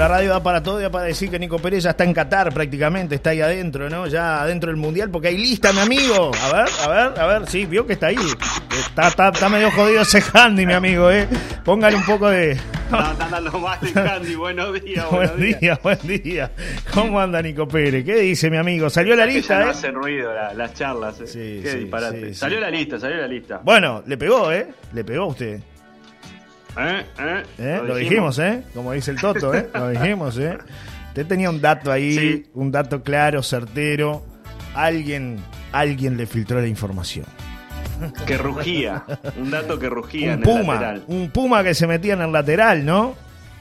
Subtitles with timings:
[0.00, 2.54] la radio da para todo, ya para decir que Nico Pérez ya está en Qatar
[2.54, 4.06] prácticamente, está ahí adentro, ¿no?
[4.06, 6.30] Ya adentro del Mundial, porque hay lista, mi amigo.
[6.42, 8.16] A ver, a ver, a ver, sí, vio que está ahí.
[8.78, 11.28] Está, está, está medio jodido ese handy, mi amigo, ¿eh?
[11.66, 12.58] Póngale un poco de...
[12.90, 14.34] No, más de Candy.
[14.36, 16.50] Buenos días, buen día, buen día.
[16.94, 18.02] ¿Cómo anda Nico Pérez?
[18.04, 18.88] ¿Qué dice mi amigo?
[18.88, 19.70] ¿Salió la lista, ya no eh?
[19.70, 21.20] hacen ruido la- las charlas.
[21.20, 21.26] eh.
[21.26, 22.28] Sí, Qué sí, disparate.
[22.28, 23.60] sí, salió la lista, salió la lista.
[23.62, 24.66] Bueno, le pegó, ¿eh?
[24.94, 25.60] Le pegó a usted.
[26.78, 27.04] ¿Eh?
[27.18, 27.42] ¿Eh?
[27.58, 27.80] ¿eh?
[27.84, 28.62] Lo, dijimos, ¿eh?
[28.74, 29.68] Como dice el Toto, ¿eh?
[29.74, 30.58] Lo dijimos, ¿eh?
[31.08, 32.46] Usted tenía un dato ahí, Sí.
[32.54, 34.24] un dato claro, certero.
[34.74, 35.38] Alguien,
[35.72, 37.26] alguien le filtró la información.
[38.26, 39.04] Que rugía.
[39.36, 41.02] Un dato que rugía Un en el puma, lateral.
[41.08, 43.14] un puma que se metía en el lateral, ¿no?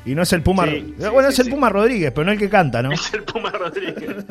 [0.06, 0.66] Y no es el Puma.
[0.66, 1.54] Sí, sí, bueno, sí, es el.
[1.54, 2.92] Puma Rodríguez, pero no el que canta, ¿no?
[2.94, 4.26] Es el Puma Rodríguez.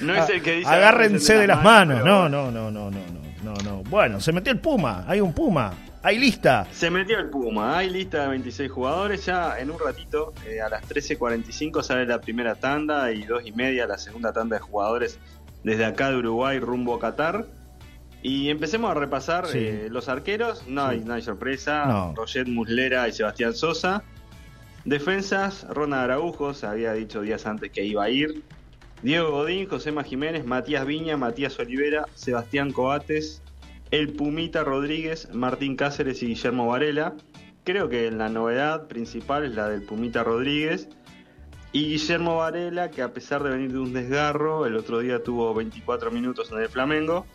[0.00, 0.70] No es el que dice.
[0.70, 2.04] Agárrense de las manos.
[2.04, 3.00] No, no, no, no, no, no,
[3.42, 3.82] no, no.
[3.90, 5.04] Bueno, se metió el Puma.
[5.08, 5.72] Hay un Puma.
[6.08, 6.66] Hay lista.
[6.72, 7.76] Se metió el Puma.
[7.76, 9.26] Hay lista de 26 jugadores.
[9.26, 13.52] Ya en un ratito, eh, a las 13.45, sale la primera tanda y dos y
[13.52, 15.18] media la segunda tanda de jugadores
[15.64, 17.44] desde acá de Uruguay rumbo a Qatar.
[18.22, 19.58] Y empecemos a repasar Sí.
[19.58, 20.66] eh, los arqueros.
[20.66, 21.84] No, hay, no hay sorpresa.
[21.84, 22.14] No.
[22.16, 24.02] Roget Muslera y Sebastián Sosa.
[24.86, 28.42] Defensas, Ronald Araujo, se había dicho días antes que iba a ir.
[29.02, 33.42] Diego Godín, Josema Jiménez, Matías Viña, Matías Olivera, Sebastián Coates,
[33.90, 37.14] El Pumita Rodríguez, Martín Cáceres y Guillermo Varela.
[37.64, 40.88] Creo que la novedad principal es la del Pumita Rodríguez.
[41.72, 45.54] Y Guillermo Varela, que a pesar de venir de un desgarro, el otro día tuvo
[45.54, 47.26] 24 minutos en el Flamengo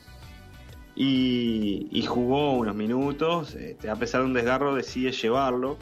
[0.95, 3.55] y, jugó unos minutos.
[3.55, 5.77] este, a pesar de un desgarro, decide llevarlo.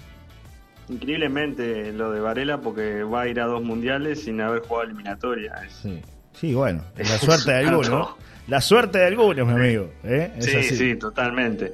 [0.89, 5.61] Increíblemente lo de Varela, porque va a ir a dos mundiales sin haber jugado eliminatoria.
[5.69, 6.01] Sí,
[6.41, 6.83] sí bueno.
[6.97, 8.09] La suerte de un algunos.
[8.47, 9.91] La suerte de algunos, mi amigo.
[10.03, 10.33] ¿eh?
[10.37, 10.75] Es Sí, así.
[10.75, 11.71] sí, totalmente.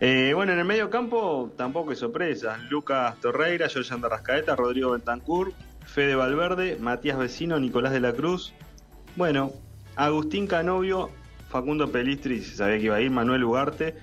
[0.00, 2.58] Eh, bueno, en el medio campo tampoco hay sorpresas.
[2.70, 5.52] Lucas Torreira, Jorge Rascaeta, Rodrigo Bentancur,
[5.86, 8.52] Fede Valverde, Matías Vecino, Nicolás de la Cruz.
[9.16, 9.52] Bueno,
[9.96, 11.10] Agustín Canovio,
[11.48, 13.94] Facundo Pelistri, se sabía que iba a ir, Manuel Ugarte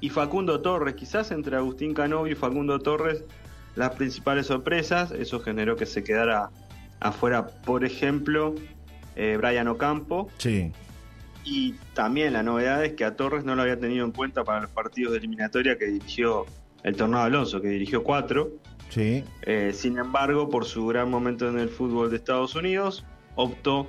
[0.00, 0.94] y Facundo Torres.
[0.94, 3.24] Quizás entre Agustín Canovio y Facundo Torres
[3.74, 5.12] las principales sorpresas.
[5.12, 6.50] Eso generó que se quedara
[7.00, 8.54] afuera, por ejemplo,
[9.16, 10.28] eh, Brian Ocampo.
[10.38, 10.72] Sí.
[11.44, 14.62] Y también la novedad es que a Torres no lo había tenido en cuenta para
[14.62, 16.46] los partidos de eliminatoria que dirigió
[16.82, 18.52] el Tornado Alonso, que dirigió cuatro.
[18.88, 19.24] Sí.
[19.42, 23.04] Eh, sin embargo, por su gran momento en el fútbol de Estados Unidos,
[23.34, 23.88] optó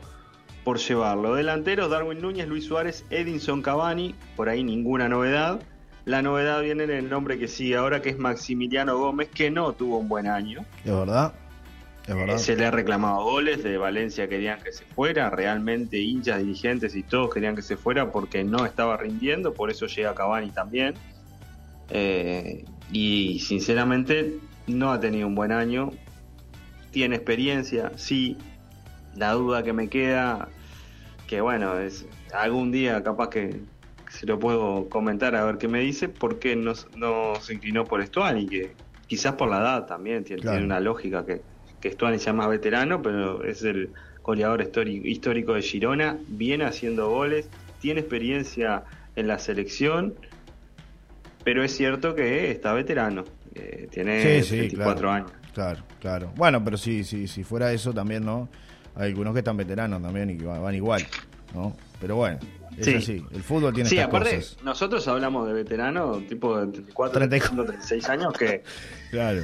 [0.63, 1.35] por llevarlo.
[1.35, 5.61] Delanteros, Darwin Núñez, Luis Suárez, Edinson Cavani, por ahí ninguna novedad.
[6.05, 9.73] La novedad viene en el nombre que sigue ahora, que es Maximiliano Gómez, que no
[9.73, 10.65] tuvo un buen año.
[10.83, 11.33] Es verdad.
[12.07, 16.95] Eh, Se le ha reclamado goles, de Valencia querían que se fuera, realmente hinchas, dirigentes
[16.95, 20.93] y todos querían que se fuera porque no estaba rindiendo, por eso llega Cavani también.
[21.89, 25.91] Eh, y sinceramente no ha tenido un buen año,
[26.91, 28.37] tiene experiencia, sí,
[29.15, 30.49] la duda que me queda,
[31.27, 33.59] que bueno, es algún día capaz que
[34.11, 37.83] se lo puedo comentar a ver qué me dice, por qué no, no se inclinó
[37.85, 38.73] por Estuani, que
[39.07, 40.57] quizás por la edad también tiene, Claro.
[40.57, 41.41] tiene una lógica que,
[41.85, 43.91] que Estuani sea más veterano, pero es el
[44.23, 47.47] goleador histórico, de Girona, viene haciendo goles,
[47.79, 48.85] tiene experiencia
[49.15, 50.15] en la selección,
[51.43, 53.23] pero es cierto que está veterano,
[53.53, 55.11] eh, tiene Sí, sí, 24 claro.
[55.11, 55.31] años.
[55.53, 56.33] Claro, claro.
[56.35, 58.49] Bueno, pero sí, sí, si fuera eso también, ¿no?
[58.95, 61.05] Hay algunos que están veteranos también y van van igual,
[61.53, 61.75] ¿no?
[62.01, 62.39] Pero bueno,
[62.77, 62.95] es Sí.
[62.95, 63.25] así.
[63.33, 64.57] El fútbol tiene Sí, estas aparte, cosas.
[64.63, 67.65] nosotros hablamos de veterano, tipo de 34, 34.
[67.65, 68.63] 36 años, que
[69.11, 69.41] Claro.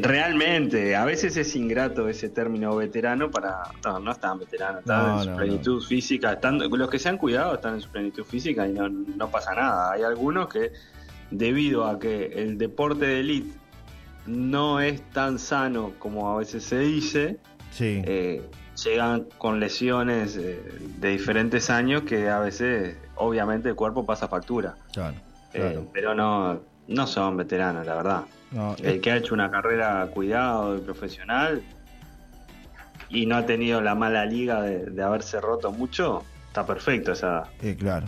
[0.00, 3.62] realmente a veces es ingrato ese término veterano para.
[3.84, 6.32] No, no están veteranos, están No, en su no, plenitud física.
[6.32, 9.54] Están, los que se han cuidado están en su plenitud física y no, no pasa
[9.54, 9.92] nada.
[9.92, 10.72] Hay algunos que,
[11.30, 13.56] debido a que el deporte de elite
[14.26, 17.38] no es tan sano como a veces se dice,
[17.70, 18.02] Sí.
[18.04, 18.42] eh,
[18.84, 20.60] llegan con lesiones eh,
[20.98, 24.74] de diferentes años que a veces, obviamente, el cuerpo pasa factura.
[24.92, 25.14] claro.
[25.54, 28.22] Eh, pero no, no son veteranos, la verdad.
[28.52, 31.62] No, El que ha hecho una carrera cuidado y profesional
[33.10, 37.26] y no ha tenido la mala liga de, de haberse roto mucho, está perfecto esa
[37.28, 37.44] edad.
[37.60, 38.06] eh, claro.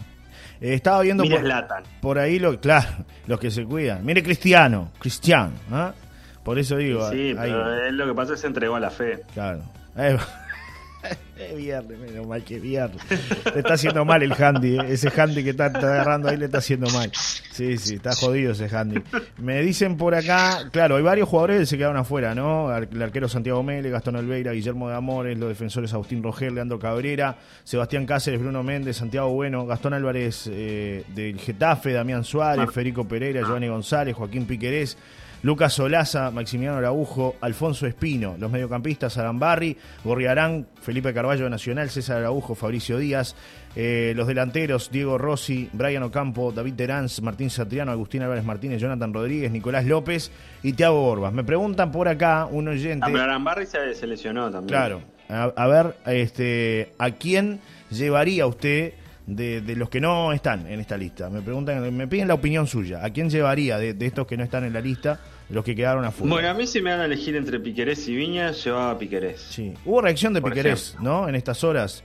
[0.61, 1.83] Eh, estaba viendo por, Zlatan.
[2.01, 2.89] por ahí, lo, claro,
[3.27, 4.05] los que se cuidan.
[4.07, 5.93] Mire Cristiano, Cristiano, ¿ah?
[6.43, 8.81] Por eso digo, Sí, ahí- pero él lo que pasa es que se entregó a
[8.81, 9.21] la fe.
[9.35, 9.61] claro.
[11.15, 13.03] Eh, Es viernes, menos mal que viernes.
[13.53, 14.87] Le está haciendo mal el handy, eh.
[14.91, 17.11] ese handy que está, agarrando ahí le está haciendo mal.
[17.15, 19.03] Sí, sí, está jodido ese handy.
[19.39, 22.75] Me dicen por acá, claro, hay varios jugadores que se quedaron afuera, ¿no?
[22.77, 27.37] El arquero Santiago Mele, Gastón Alveira, Guillermo de Amores, los defensores Agustín Roger, Leandro Cabrera,
[27.65, 33.41] Sebastián Cáceres, Bruno Méndez, Santiago Bueno, Gastón Álvarez eh, del Getafe, Damián Suárez, Federico Pereira,
[33.41, 34.97] Giovanni González, Joaquín Piquerés.
[35.45, 42.55] Lucas Solaza, Maximiliano Araujo, Alfonso Espino, los mediocampistas Barri, Gorriarán, Felipe Carballo Nacional, César Araujo,
[42.55, 43.35] Fabricio Díaz,
[43.77, 49.15] eh, los delanteros Diego Rossi, Brian Ocampo, David Terán, Martín Satriano, Agustín Álvarez Martínez, Jonathan
[49.15, 50.31] Rodríguez, Nicolás López
[50.63, 51.33] y Thiago Borbas.
[51.33, 53.07] Me preguntan por acá un oyente.
[53.07, 54.69] Arambarri se, se lesionó también.
[54.69, 55.01] Claro.
[55.31, 57.61] A, ver, este, ¿a quién
[57.91, 58.93] llevaría usted
[59.27, 61.31] de, los que no están en esta lista?
[61.31, 63.05] Me preguntan, me piden la opinión suya.
[63.05, 65.21] ¿A quién llevaría de, de estos que no están en la lista?
[65.51, 66.33] los que quedaron afuera.
[66.33, 69.41] Bueno, a mí si me van a elegir entre Piquerés y Viña, llevaba a Piquerés.
[69.41, 69.75] Sí.
[69.85, 71.29] Hubo reacción de Piquerés, ¿no?
[71.29, 72.03] En estas horas.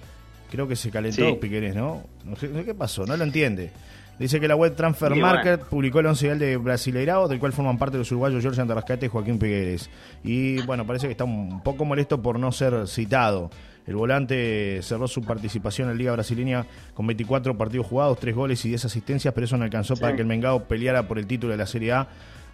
[0.52, 2.04] Creo que se calentó Piquerés, ¿no?
[2.26, 3.72] No sé qué pasó, no lo entiende.
[4.18, 7.98] Dice que la web Transfer Market publicó el once de Brasileirao, del cual forman parte
[7.98, 9.90] los uruguayos Jorge Andarrascate y Joaquín Piquerés.
[10.24, 13.50] Y bueno, parece que está un poco molesto por no ser citado.
[13.90, 16.64] El volante cerró su participación en la Liga Brasileña
[16.94, 20.22] con 24 partidos jugados, 3 goles y 10 asistencias, pero eso no alcanzó para que
[20.22, 22.08] el Mengao peleara por el título de la Serie A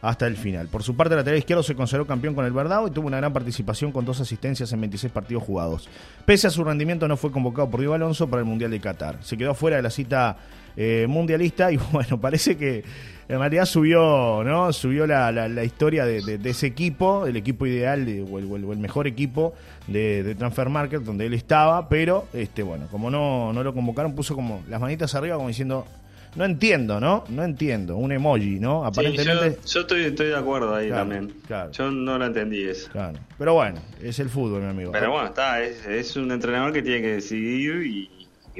[0.05, 0.67] hasta el final.
[0.67, 3.17] Por su parte, el lateral izquierdo se consideró campeón con el Verdao y tuvo una
[3.17, 5.89] gran participación con dos asistencias en 26 partidos jugados.
[6.25, 9.17] Pese a su rendimiento, no fue convocado por Diego Alonso para el Mundial de Qatar.
[9.21, 10.37] Se quedó fuera de la cita
[10.77, 12.83] eh, mundialista y bueno, parece que
[13.27, 14.71] en realidad subió, ¿no?
[14.71, 19.55] Subió la, la, historia de, ese equipo, el equipo ideal o, el, mejor equipo
[19.87, 24.13] de, de, Transfer Market donde él estaba, pero este bueno, como no, no lo convocaron,
[24.13, 25.87] puso como las manitas arriba como diciendo
[26.35, 27.23] no entiendo, ¿no?
[27.29, 27.95] No entiendo.
[27.95, 28.85] Un emoji, ¿no?
[28.85, 29.59] Aparentemente.
[29.65, 31.33] yo, estoy, estoy, de acuerdo ahí también.
[31.47, 31.71] Claro.
[31.71, 32.91] Yo no lo entendí eso.
[32.91, 33.17] Claro.
[33.37, 34.91] Pero bueno, es el fútbol, mi amigo.
[34.91, 35.61] Pero bueno, está.
[35.61, 38.09] Es, un entrenador que tiene que decidir y,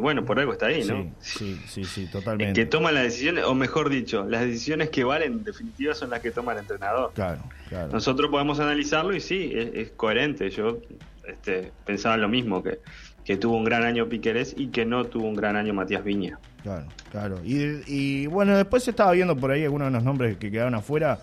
[0.02, 1.14] bueno, por algo está ahí, ¿no?
[1.20, 2.54] Sí, sí, sí, totalmente.
[2.54, 6.22] que toma las decisiones, o mejor dicho, las decisiones que valen en definitiva son las
[6.22, 7.12] que toma el entrenador.
[7.14, 7.92] Claro, claro.
[7.92, 10.50] Nosotros podemos analizarlo y sí, es, coherente.
[10.50, 10.80] Yo
[11.28, 12.80] este, pensaba lo mismo, que,
[13.26, 16.40] que tuvo un gran año Piquerés y que no tuvo un gran año Matías Viña.
[16.66, 17.42] Claro, claro.
[17.44, 21.20] Y, bueno, después se estaba viendo por ahí algunos de los nombres que quedaron afuera,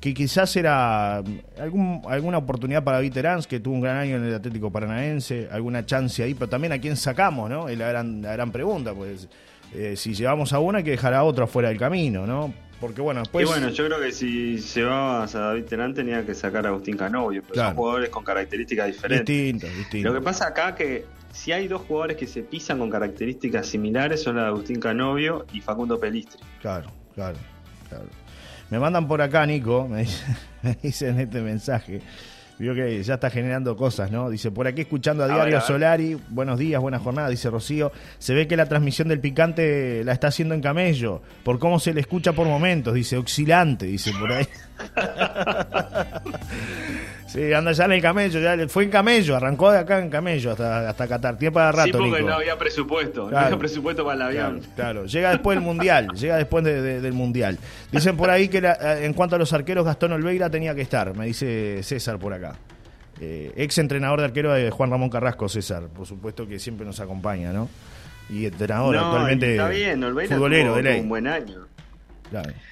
[0.00, 1.18] que quizás era
[1.56, 5.86] algún, alguna oportunidad para Viterans, que tuvo un gran año en el Atlético Paranaense, alguna
[5.86, 7.68] chance ahí, pero también a quién sacamos, ¿no?
[7.68, 9.28] Es la gran, la gran pregunta, pues
[9.72, 12.52] eh, si llevamos a uno hay que dejar a otro fuera del camino, ¿no?
[12.80, 13.46] Porque bueno, después...
[13.46, 16.96] Y bueno, yo creo que si llevabas a David Terán tenía que sacar a Agustín
[16.96, 19.28] Canovio, pero son jugadores con características diferentes.
[19.28, 20.12] Distintos, distintos.
[20.12, 21.04] Lo que pasa acá que
[21.34, 25.44] si hay dos jugadores que se pisan con características similares son la de Agustín Canovio
[25.52, 26.40] y Facundo Pelistri.
[26.60, 27.36] Claro, claro,
[27.88, 28.06] claro.
[28.70, 30.06] Me mandan por acá, Nico, me
[30.82, 32.00] dicen este mensaje.
[32.56, 34.30] Vio que ya está generando cosas, ¿no?
[34.30, 37.90] Dice, por aquí escuchando a Diario Solari, buenos días, buena jornada, dice Rocío.
[38.18, 41.92] Se ve que la transmisión del picante la está haciendo en camello, por cómo se
[41.92, 44.46] le escucha por momentos, dice, oscilante, dice por ahí.
[47.34, 50.52] Sí, anda ya en el camello, ya fue en camello, arrancó de acá en camello
[50.52, 51.36] hasta, hasta Qatar.
[51.36, 54.60] Tiene para rato, Sí, porque no había presupuesto, no había presupuesto para el avión.
[54.76, 57.58] Claro, llega después del Mundial, llega después del Mundial.
[57.90, 58.62] Dicen por ahí que
[59.00, 62.54] en cuanto a los arqueros, Gastón Olveira tenía que estar, me dice César por acá.
[63.20, 67.00] Eh, ex entrenador de arquero de Juan Ramón Carrasco, César, por supuesto que siempre nos
[67.00, 67.68] acompaña, ¿no?
[68.30, 71.66] Y entrenador actualmente está bien, Olveira futbolero de un buen año.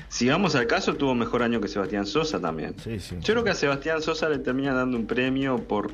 [0.08, 2.74] Si vamos al caso, tuvo mejor año que Sebastián Sosa también.
[2.84, 5.92] Yo creo que a Sebastián Sosa le termina dando un premio por,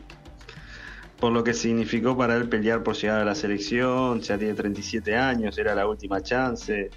[1.19, 4.21] por lo que significó para él pelear por llegar a la selección.
[4.21, 6.91] Ya tiene 37 años, era la última chance.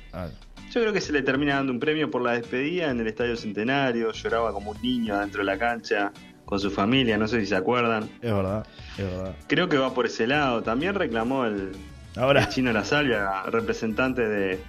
[0.72, 3.36] Yo creo que se le termina dando un premio por la despedida en el Estadio
[3.36, 4.12] Centenario.
[4.12, 6.12] Lloraba como un niño dentro de la cancha
[6.46, 8.10] con su familia, no sé si se acuerdan.
[8.22, 8.66] Es verdad,
[8.98, 9.36] es verdad.
[9.48, 10.62] Creo que va por ese lado.
[10.64, 11.72] También reclamó el,
[12.16, 12.42] Ahora.
[12.42, 14.60] el Chino La Salvia, representante de,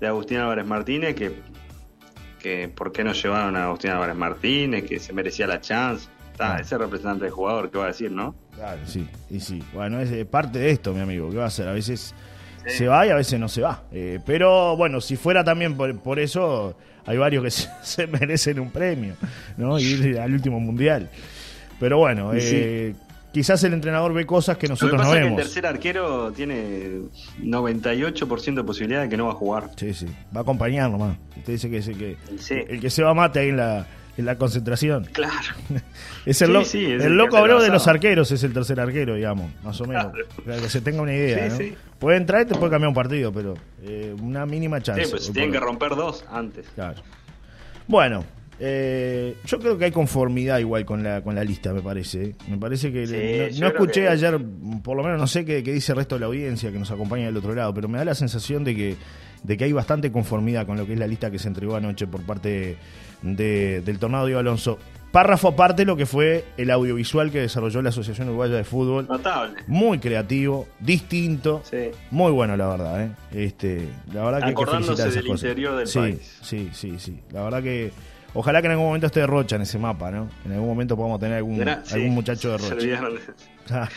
[0.00, 1.32] de Agustín Álvarez Martínez, que,
[2.38, 6.08] que por qué no llevaron a Agustín Álvarez Martínez, que se merecía la chance.
[6.32, 8.34] Está, ese representante del jugador, ¿qué va a decir, no?
[8.54, 9.62] Claro, sí, y sí.
[9.72, 11.66] Bueno, es parte de esto, mi amigo, ¿qué va a hacer?
[11.66, 12.14] A veces
[12.66, 13.84] se va y a veces no se va.
[13.92, 16.76] Eh, pero bueno, si fuera también por, eso,
[17.06, 17.50] hay varios que
[17.82, 19.14] se, merecen un premio,
[19.56, 19.78] ¿no?
[19.78, 21.08] Ir al último mundial.
[21.78, 22.94] Pero bueno, eh,
[23.36, 25.32] quizás el entrenador ve cosas que nosotros no vemos.
[25.32, 27.02] el tercer arquero tiene
[27.42, 29.70] 98% de posibilidad de que no va a jugar.
[29.76, 31.18] Sí, sí, va a acompañar nomás.
[31.36, 32.16] Usted dice que, el que,
[32.66, 35.04] el que se va mate ahí en la, en la concentración.
[35.12, 35.34] Claro.
[36.24, 39.84] es el, el, loco habló de los arqueros, es el tercer arquero, digamos, más o
[39.84, 40.06] menos.
[40.42, 41.50] Para que se tenga una idea.
[41.50, 41.58] ¿no?
[41.98, 43.52] Puede entrar y te puede cambiar un partido, pero
[43.82, 45.04] eh, una mínima chance.
[45.04, 46.64] Sí, pues tienen que romper dos antes.
[46.74, 47.02] Claro.
[47.86, 48.24] Bueno,
[48.58, 52.24] Eh, yo creo que hay conformidad igual con la, con la lista, me parece.
[52.24, 52.34] ¿eh?
[52.48, 54.38] Me parece que Sí, le- yo no, escuché que- ayer,
[54.82, 56.90] por lo menos no sé qué, qué dice el resto de la audiencia que nos
[56.90, 58.96] acompaña del otro lado, pero me da la sensación de que,
[59.42, 62.06] de que hay bastante conformidad con lo que es la lista que se entregó anoche
[62.06, 62.76] por parte
[63.22, 64.78] de- del Tornado Diego Alonso.
[65.12, 69.06] Párrafo aparte lo que fue el audiovisual que desarrolló la Asociación Uruguaya de Fútbol.
[69.08, 69.62] Notable.
[69.66, 71.62] Muy creativo, distinto.
[71.70, 71.90] Sí.
[72.10, 73.10] Muy bueno, la verdad, ¿eh?
[73.32, 75.42] Este, la verdad que hay que Acordándose felicitar esas del cosas.
[75.44, 76.38] interior del sí, país.
[76.42, 77.20] Sí, sí, sí.
[77.32, 77.92] La verdad que
[78.36, 80.28] ojalá que en algún momento esté Rocha en ese mapa, ¿no?
[80.44, 83.00] En algún momento podamos tener algún, sí, algún muchacho de Rocha.
[83.70, 83.88] Ah,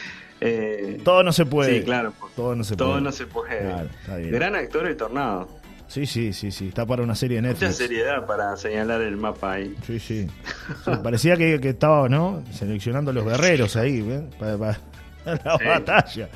[0.42, 1.80] Eh, todo no se puede.
[1.80, 2.14] Sí, claro.
[2.36, 3.02] Todo no se todo puede.
[3.02, 3.60] no se puede.
[3.60, 4.32] Claro, está bien.
[4.32, 5.48] Gran actor el tornado.
[5.88, 6.68] Sí, sí, sí, sí.
[6.70, 7.76] Está para una serie de Mucha Netflix.
[7.78, 9.76] seriedad para señalar el mapa ahí.
[9.86, 10.28] Sí, sí.
[10.86, 12.44] Sí, parecía que, que estaba, ¿no?
[12.52, 14.30] Seleccionando los guerreros ahí, ¿ven?
[14.40, 14.78] Para, para
[15.26, 15.66] la Sí.
[15.66, 16.30] batalla.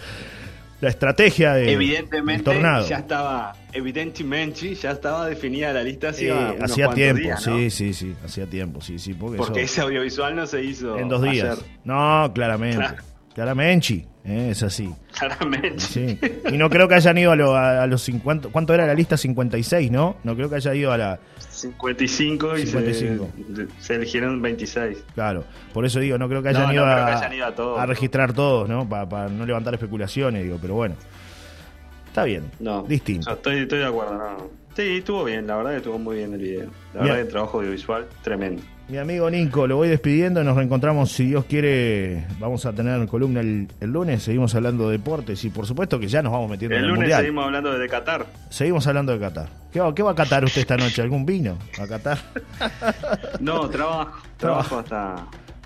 [0.81, 2.85] La estrategia de, Evidentemente del tornado.
[2.87, 7.57] ya estaba, evidentemente ya estaba definida la lista hacía, Eh, hacía cuantos tiempo, días, ¿no?
[7.57, 10.97] sí, sí, sí, hacía tiempo, sí, sí, porque, Porque eso- ese audiovisual no se hizo
[10.97, 11.57] en dos días.
[11.59, 13.03] ayer, No, claramente, Claro.
[13.33, 14.89] claramente, eh, es así.
[15.17, 15.79] claramente.
[15.79, 16.19] Sí.
[16.51, 18.93] Y no creo que hayan ido a, lo- a- a los 50, ¿cuánto era la
[18.93, 19.17] lista?
[19.17, 20.15] 56, ¿no?
[20.23, 23.29] No creo que haya ido a la, 55 y 55.
[23.55, 25.03] Se, se eligieron 26.
[25.13, 27.55] claro, por eso digo, no creo que hayan, No, ido, a, que hayan ido a
[27.55, 27.87] todos.
[27.87, 28.87] registrar todos, ¿no?
[28.87, 30.95] Para no levantar especulaciones, digo, pero bueno.
[32.13, 33.27] Está bien, No, distinto.
[33.27, 34.13] No, estoy, estoy de acuerdo.
[34.19, 34.47] No.
[34.75, 36.69] Sí, estuvo bien, la verdad que estuvo muy bien el video.
[36.93, 37.03] La Bien.
[37.03, 38.61] verdad que el trabajo audiovisual, tremendo.
[38.87, 40.43] Mi amigo Nico, lo voy despidiendo.
[40.43, 42.25] Nos reencontramos, si Dios quiere.
[42.39, 44.21] Vamos a tener columna el, el lunes.
[44.21, 46.89] Seguimos hablando de deportes y, por supuesto, que ya nos vamos metiendo El en el
[46.89, 47.21] lunes mundial.
[47.21, 48.25] seguimos hablando de Qatar.
[48.49, 49.49] Seguimos hablando de Qatar.
[49.71, 51.01] ¿Qué va, qué va a catar usted esta noche?
[51.01, 52.19] ¿Algún vino a Qatar?
[53.39, 54.11] No, trabajo.
[54.37, 55.15] trabajo hasta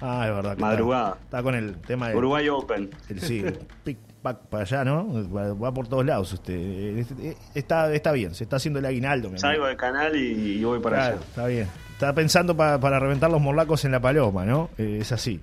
[0.02, 0.56] Ah, es verdad.
[0.56, 1.10] que Madrugada.
[1.14, 2.16] Está, está con el tema de.
[2.16, 2.90] Uruguay Open.
[3.10, 3.44] El, sí,
[3.84, 5.08] pic, pac para allá, ¿no?
[5.32, 6.54] Va, va por todos lados usted.
[6.54, 9.32] Eh, eh, Está, está bien, se está haciendo el aguinaldo.
[9.38, 11.26] Salgo del canal y, y voy para Claro, allá.
[11.26, 11.68] está bien.
[11.94, 14.70] Está pensando pa- para reventar los morlacos en la paloma, ¿no?
[14.78, 15.42] Eh, es así.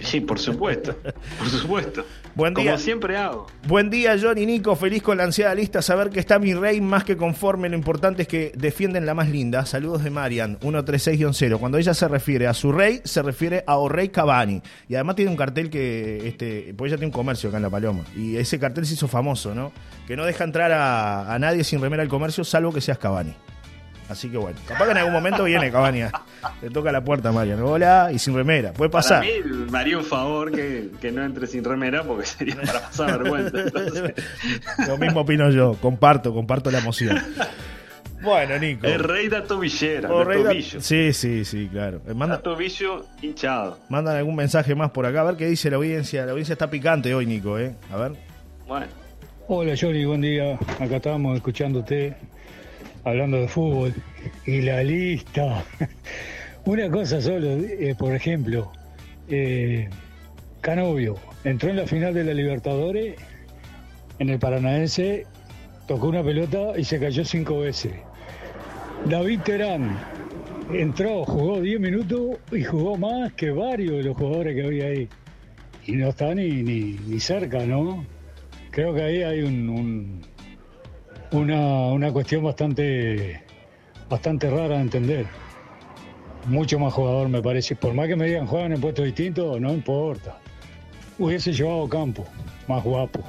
[0.00, 0.96] Sí, por supuesto.
[1.38, 2.04] Por supuesto.
[2.34, 2.78] Buen Como día.
[2.78, 3.46] siempre hago.
[3.66, 4.76] Buen día, Johnny Nico.
[4.76, 5.82] Feliz con la ansiada lista.
[5.82, 7.68] Saber que está mi rey más que conforme.
[7.68, 9.66] Lo importante es que defienden la más linda.
[9.66, 11.58] Saludos de Marian, 136-0.
[11.58, 14.62] Cuando ella se refiere a su rey, se refiere a Orrey Cavani.
[14.88, 16.28] Y además tiene un cartel que.
[16.28, 18.04] este Pues ella tiene un comercio acá en La Paloma.
[18.16, 19.72] Y ese cartel se hizo famoso, ¿no?
[20.06, 23.34] Que no deja entrar a, a nadie sin remera al comercio, salvo que seas Cavani.
[24.08, 26.02] Así que bueno, capaz que en algún momento viene Cavani.
[26.02, 26.12] a-
[26.62, 27.60] Le toca la puerta a Marian.
[27.62, 28.72] Hola, y sin remera.
[28.72, 29.20] Puede pasar.
[29.20, 32.80] Para mí me haría un favor que, que no entre sin remera porque sería para
[32.80, 33.58] pasar vergüenza.
[33.60, 34.14] Entonces,
[34.86, 35.74] Lo mismo opino yo.
[35.80, 37.18] Comparto, comparto la emoción.
[38.20, 38.86] Bueno, Nico.
[38.86, 40.80] el rey da tobillera, Oh, da rey da- tobillo.
[40.80, 41.98] Sí, sí, sí, claro.
[41.98, 43.78] Eh, Da Manda, tobillo hinchado.
[43.88, 45.20] mandan algún mensaje más por acá.
[45.20, 46.24] A ver qué dice la audiencia.
[46.26, 47.76] La audiencia está picante hoy, Nico, ¿eh?
[47.92, 48.12] A ver.
[48.66, 48.86] Bueno,
[49.46, 50.58] Hola Johnny, buen día.
[50.80, 52.16] Acá estábamos escuchándote,
[53.04, 53.94] hablando de fútbol.
[54.46, 55.64] Y la lista.
[56.64, 58.70] Una cosa solo, eh, por ejemplo,
[59.28, 59.88] eh,
[60.60, 63.14] Canovio entró en la final de la Libertadores
[64.18, 65.26] en el Paranaense,
[65.86, 67.92] tocó una pelota y se cayó cinco veces.
[69.06, 69.96] David Terán
[70.72, 75.08] entró, jugó 10 minutos y jugó más que varios de los jugadores que había ahí.
[75.86, 78.04] Y no está ni, ni, ni cerca, ¿no?
[78.72, 80.20] Creo que ahí hay un, un-
[81.32, 83.42] una, una cuestión bastante,
[84.08, 85.26] bastante rara de entender.
[86.46, 87.76] Mucho más jugador me parece.
[87.76, 90.38] Por más que me digan juegan en puestos distintos, no importa.
[91.18, 92.24] Hubiese llevado campo,
[92.68, 93.22] más guapo.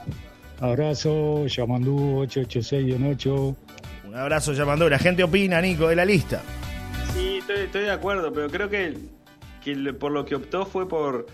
[0.60, 3.56] Abrazo, Yamandú 886-8.
[4.06, 4.90] Un abrazo llamando.
[4.90, 6.42] La gente opina, Nico, de la lista.
[7.14, 8.98] sí, estoy, estoy de acuerdo, pero creo que,
[9.64, 11.28] que por lo que optó fue por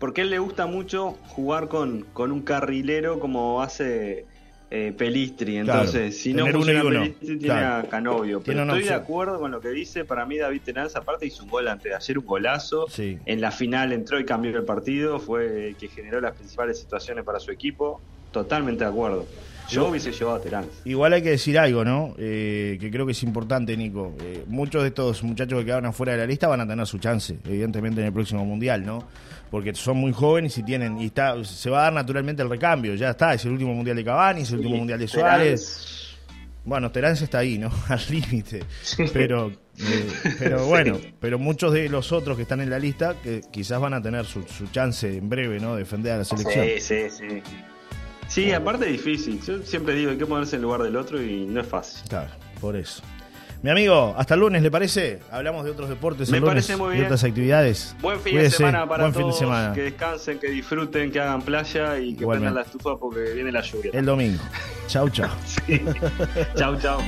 [0.00, 4.24] porque a él le gusta mucho jugar con, con un carrilero como hace
[4.70, 5.56] eh, Pelistri.
[5.56, 7.86] Entonces, Claro, si no funciona Pelistri, tiene claro.
[7.86, 8.40] a Canovio.
[8.40, 10.04] Pero estoy de acuerdo con lo que dice.
[10.04, 12.86] Para mí, David Tenaz, aparte, hizo un gol antes de ayer, un golazo.
[12.88, 13.18] Sí.
[13.26, 17.24] En la final entró y cambió el partido, fue el que generó las principales situaciones
[17.24, 18.00] para su equipo.
[18.30, 19.26] Totalmente de acuerdo.
[19.70, 20.66] Yo hubiese llevado a Terán.
[20.84, 22.14] Igual hay que decir algo, ¿no?
[22.18, 24.14] Eh, que creo que es importante, Nico.
[24.20, 26.98] Eh, muchos de estos muchachos que quedaron afuera de la lista van a tener su
[26.98, 29.06] chance, evidentemente, en el próximo mundial, ¿no?
[29.48, 31.00] Porque son muy jóvenes y tienen.
[31.00, 32.94] y está Se va a dar naturalmente el recambio.
[32.96, 36.16] Ya está, es el último mundial de Cavani, es el último mundial de Suárez.
[36.64, 37.70] Bueno, Terence está ahí, ¿no?
[37.88, 38.64] Al límite.
[39.12, 40.08] Pero, eh,
[40.38, 43.94] pero bueno, pero muchos de los otros que están en la lista que quizás van
[43.94, 45.74] a tener su, su chance en breve, ¿no?
[45.74, 46.66] De defender a la selección.
[46.66, 47.42] Sí, sí, sí.
[48.30, 49.40] Sí, aparte es difícil.
[49.42, 52.00] Yo siempre digo, hay que ponerse en lugar del otro y no es fácil.
[52.08, 53.02] Claro, por eso.
[53.62, 55.18] Mi amigo, hasta el lunes, ¿le parece?
[55.30, 57.04] Hablamos de otros deportes Me el lunes parece muy y bien.
[57.06, 57.94] otras actividades.
[58.00, 59.24] Buen fin Cuídese, de semana para buen todos.
[59.26, 59.74] fin de semana.
[59.74, 62.28] Que descansen, que disfruten, que hagan playa y que Igualmente.
[62.46, 63.90] prendan la estufa porque viene la lluvia.
[63.92, 64.42] El domingo.
[64.86, 65.28] Chau, chau.
[65.44, 65.80] Sí.
[66.56, 67.00] chau, chau.